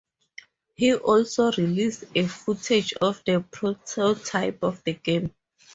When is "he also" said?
0.73-1.51